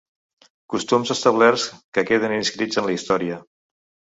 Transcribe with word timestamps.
Costums 0.73 1.11
establerts 1.17 1.67
que 1.99 2.07
queden 2.09 2.35
inscrits 2.39 2.83
en 2.83 2.89
la 2.89 2.99
història. 2.99 3.39